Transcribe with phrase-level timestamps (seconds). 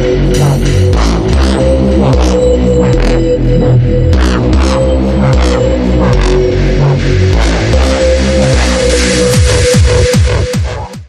[0.00, 0.97] 那里